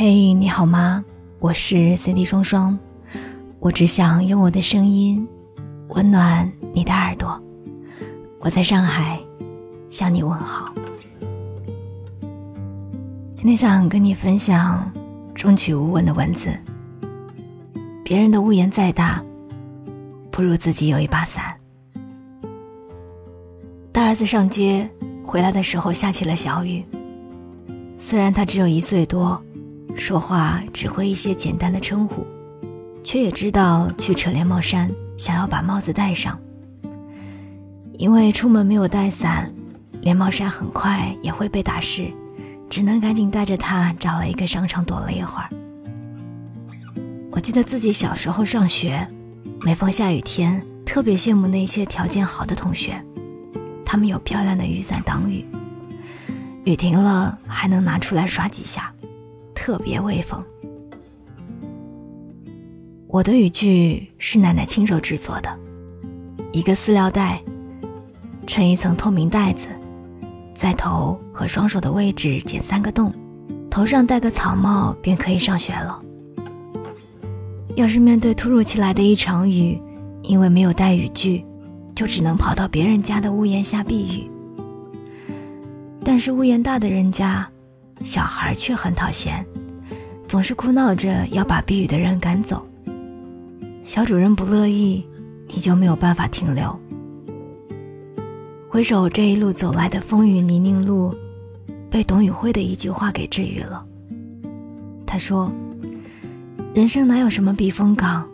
[0.00, 1.04] 嘿，你好吗？
[1.40, 2.78] 我是 CD 双双，
[3.58, 5.26] 我只想用我的声音
[5.88, 7.42] 温暖你的耳朵。
[8.38, 9.18] 我在上海
[9.90, 10.72] 向你问好。
[13.32, 14.88] 今天想跟你分享
[15.34, 16.56] 中曲无闻的文字。
[18.04, 19.20] 别人的屋檐再大，
[20.30, 21.56] 不如自己有一把伞。
[23.90, 24.88] 大儿子上街
[25.24, 26.84] 回来的时候下起了小雨。
[27.98, 29.42] 虽然他只有一岁多。
[29.96, 32.26] 说话只会一些简单的称呼，
[33.02, 36.38] 却也知道去扯连帽衫，想要把帽子戴上。
[37.98, 39.52] 因为出门没有带伞，
[40.00, 42.12] 连帽衫很快也会被打湿，
[42.70, 45.48] 只能赶紧带着它找了一个商场躲了一会儿。
[47.32, 49.06] 我记得自己小时候上学，
[49.60, 53.04] 每逢下雨天，特别羡慕那些条件好的同学，
[53.84, 55.44] 他们有漂亮的雨伞挡雨，
[56.64, 58.92] 雨停了还能拿出来耍几下。
[59.68, 60.42] 特别威风。
[63.06, 65.60] 我的雨具是奶奶亲手制作的，
[66.52, 67.42] 一个饲料袋，
[68.46, 69.68] 衬一层透明袋子，
[70.54, 73.12] 在头和双手的位置剪三个洞，
[73.68, 76.00] 头上戴个草帽便可以上学了。
[77.76, 79.78] 要是面对突如其来的一场雨，
[80.22, 81.44] 因为没有带雨具，
[81.94, 84.30] 就只能跑到别人家的屋檐下避雨。
[86.02, 87.46] 但是屋檐大的人家，
[88.02, 89.44] 小孩却很讨嫌。
[90.28, 92.64] 总是哭闹着要把避雨的人赶走。
[93.82, 95.02] 小主人不乐意，
[95.48, 96.78] 你就没有办法停留。
[98.68, 101.14] 回首这一路走来的风雨泥泞路，
[101.88, 103.82] 被董宇辉的一句话给治愈了。
[105.06, 105.50] 他说
[106.74, 108.28] ：“人生哪有什么避风港？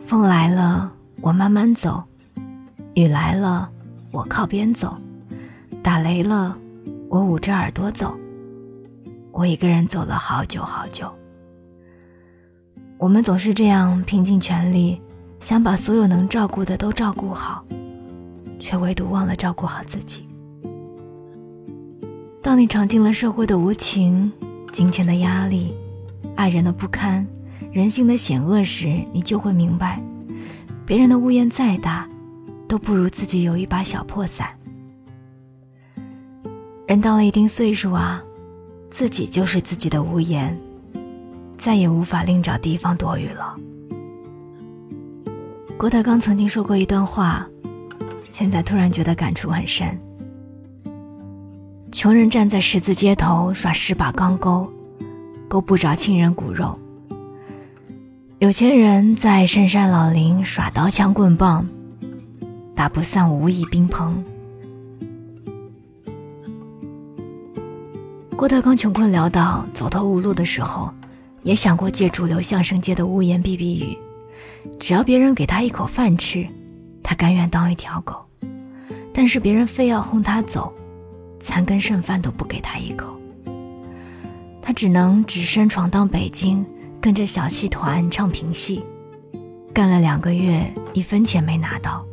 [0.00, 2.02] 风来了，我慢慢走；
[2.94, 3.70] 雨来了，
[4.10, 4.88] 我靠边走；
[5.84, 6.56] 打雷了，
[7.08, 8.12] 我捂着耳朵走。”
[9.32, 11.10] 我一个人走了好久好久。
[12.98, 15.00] 我们总是这样拼尽全力，
[15.40, 17.64] 想把所有能照顾的都照顾好，
[18.60, 20.28] 却唯独忘了照顾好自己。
[22.42, 24.30] 当你尝尽了社会的无情、
[24.70, 25.74] 金钱的压力、
[26.36, 27.26] 爱人的不堪、
[27.72, 30.00] 人性的险恶时，你就会明白，
[30.84, 32.06] 别人的屋檐再大，
[32.68, 34.48] 都不如自己有一把小破伞。
[36.86, 38.22] 人到了一定岁数啊。
[38.92, 40.54] 自己就是自己的屋檐，
[41.56, 43.56] 再也无法另找地方躲雨了。
[45.78, 47.48] 郭德纲曾经说过一段话，
[48.30, 49.98] 现在突然觉得感触很深。
[51.90, 54.70] 穷人站在十字街头耍十把钢钩，
[55.48, 56.78] 钩不着亲人骨肉；
[58.40, 61.66] 有钱人在深山老林耍刀枪棍棒，
[62.76, 64.22] 打不散无意宾朋。
[68.42, 70.92] 郭德纲穷困潦倒、走投无路的时候，
[71.44, 73.96] 也想过借主流相声界的屋檐避避雨。
[74.80, 76.44] 只要别人给他一口饭吃，
[77.04, 78.14] 他甘愿当一条狗；
[79.14, 80.72] 但是别人非要轰他走，
[81.38, 83.16] 残羹剩饭都不给他一口。
[84.60, 86.66] 他只能只身闯荡北京，
[87.00, 88.82] 跟着小戏团唱评戏，
[89.72, 92.04] 干了两个月，一分钱没拿到。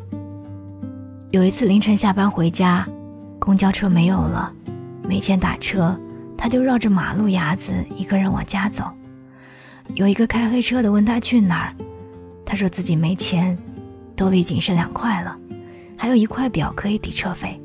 [1.31, 2.87] 有一次凌晨下班回家，
[3.39, 4.53] 公交车没有了，
[5.07, 5.99] 没钱打车。
[6.41, 8.89] 他就绕着马路牙子一个人往家走，
[9.93, 11.75] 有一个开黑车的问他去哪儿，
[12.45, 13.57] 他说自己没钱，
[14.15, 15.37] 兜里仅剩两块了，
[15.97, 17.59] 还有一块表可以抵车费。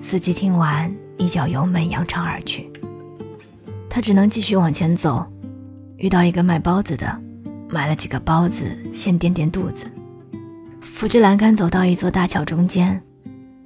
[0.00, 2.72] 司机听完一脚油门扬长而去，
[3.90, 5.30] 他只能继续往前走，
[5.98, 7.20] 遇到一个卖包子的，
[7.68, 8.64] 买了几个包子
[8.94, 9.84] 先垫垫肚子，
[10.80, 13.02] 扶着栏杆走到一座大桥中间，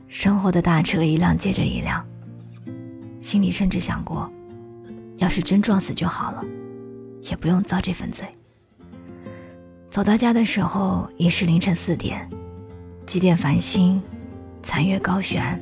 [0.09, 2.05] 身后的大车一辆接着一辆。
[3.27, 4.31] 心里甚至想过，
[5.17, 6.45] 要是真撞死就好了，
[7.23, 8.25] 也不用遭这份罪。
[9.91, 12.31] 走到家的时候已是凌晨四点，
[13.05, 14.01] 几点繁星，
[14.63, 15.61] 残月高悬，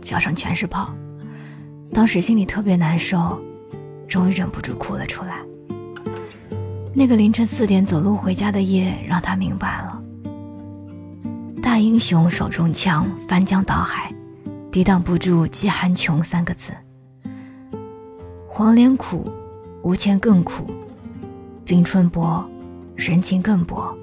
[0.00, 0.94] 脚上全是泡。
[1.92, 3.42] 当时心里特别难受，
[4.06, 5.38] 终于忍不住哭了出来。
[6.94, 10.00] 那个凌晨四点走路回家的夜，让他明白了：
[11.60, 14.13] 大英雄手中枪，翻江倒海，
[14.74, 16.72] 抵挡不住饥寒穷三个字。
[18.48, 19.30] 黄连苦，
[19.84, 20.64] 无钱更苦；
[21.64, 22.44] 冰春薄，
[22.96, 23.96] 人情更薄。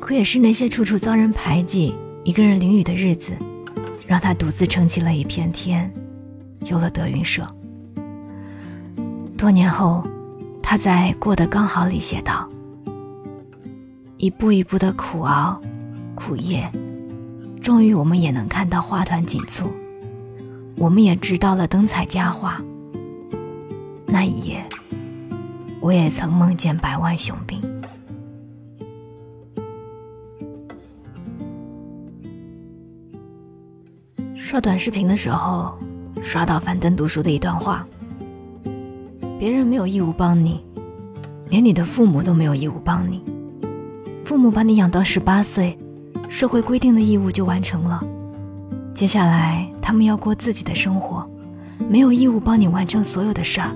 [0.00, 3.32] 可也是那些处处遭人排挤、一个人淋雨的日子，
[4.08, 5.88] 让他独自撑起了一片天，
[6.64, 7.46] 有了德云社。
[9.38, 10.04] 多年后，
[10.60, 12.50] 他在《过得刚好》里写道
[14.18, 15.62] ：“一步一步的苦熬、
[16.16, 16.68] 苦夜，
[17.62, 19.72] 终于我们也能看到花团锦簇，
[20.76, 22.60] 我们也知道了灯彩佳话。”
[24.04, 24.62] 那一夜，
[25.80, 27.62] 我也曾梦见百万雄兵。
[34.34, 35.78] 刷短视频的时候，
[36.22, 37.86] 刷到樊登读书的一段话：
[39.38, 40.62] 别人没有义务帮你，
[41.48, 43.22] 连你的父母都没有义务帮你。
[44.24, 45.78] 父母把你养到十八岁，
[46.32, 48.02] 社会规定的义务就完成了。
[48.94, 51.28] 接下来，他们要过自己的生活，
[51.90, 53.70] 没有义务帮你完成所有的事儿。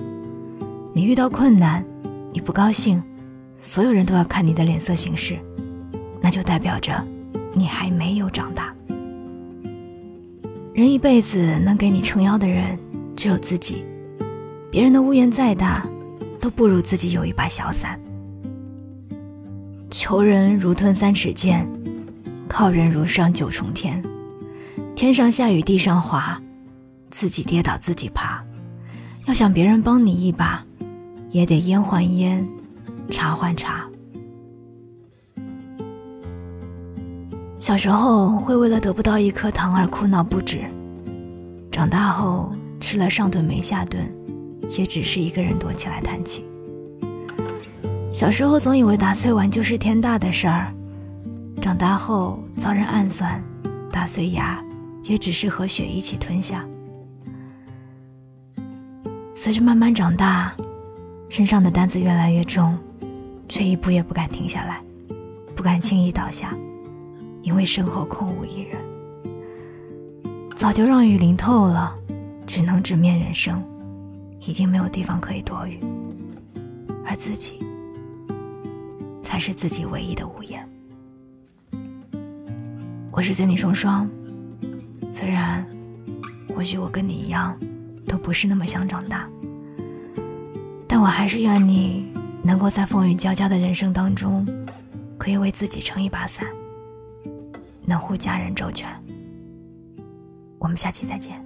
[0.91, 1.85] 你遇到困难，
[2.33, 3.01] 你不高兴，
[3.59, 5.37] 所有人都要看你的脸色行事，
[6.19, 6.91] 那就代表着
[7.53, 8.73] 你还没有长大。
[10.73, 12.77] 人一辈子能给你撑腰的人
[13.15, 13.85] 只有自己，
[14.71, 15.87] 别人的屋檐再大，
[16.41, 17.99] 都不如自己有一把小伞。
[19.91, 21.67] 求人如吞三尺剑，
[22.47, 24.03] 靠人如上九重天。
[24.95, 26.41] 天上下雨地上滑，
[27.11, 28.43] 自己跌倒自己爬。
[29.25, 30.65] 要想别人帮你一把，
[31.29, 32.47] 也得烟换烟，
[33.09, 33.85] 茶换茶。
[37.59, 40.59] 小时候会为了得不到一颗糖而哭闹不止，
[41.71, 44.09] 长大后吃了上顿没下顿，
[44.77, 46.45] 也只是一个人躲起来叹气。
[48.11, 50.73] 小时候总以为打碎碗就是天大的事儿，
[51.61, 53.43] 长大后遭人暗算，
[53.91, 54.63] 打碎牙。
[55.03, 56.67] 也只是和血一起吞下。
[59.33, 60.53] 随着慢慢长大，
[61.29, 62.77] 身上的担子越来越重，
[63.47, 64.81] 却一步也不敢停下来，
[65.55, 66.53] 不敢轻易倒下，
[67.41, 68.77] 因为身后空无一人。
[70.57, 71.97] 早就让雨淋透了，
[72.45, 73.63] 只能直面人生，
[74.41, 75.79] 已经没有地方可以躲雨，
[77.05, 77.63] 而自己，
[79.21, 80.67] 才是自己唯一的屋檐。
[83.17, 84.07] 我是森你双双。
[85.09, 85.65] 虽然，
[86.53, 87.57] 或许我跟你一样，
[88.05, 89.27] 都不是那么想长大，
[90.87, 92.05] 但我还是愿你
[92.43, 94.45] 能够在风雨交加的人生当中，
[95.17, 96.45] 可以为自己撑一把伞，
[97.87, 98.87] 能护家人周全。
[100.59, 101.43] 我们下期再见。